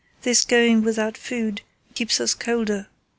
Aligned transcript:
"This 0.23 0.43
going 0.45 0.81
without 0.81 1.15
food 1.15 1.61
keeps 1.93 2.19
us 2.19 2.33
colder. 2.33 2.87